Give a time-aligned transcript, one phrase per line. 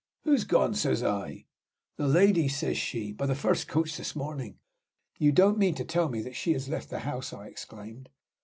[0.23, 1.45] 'Who's gone?' says I.
[1.97, 4.57] 'The lady,' says she, 'by the first coach this morning!'"
[5.19, 8.09] "You don't mean to tell me that she has left the house?" I exclaimed.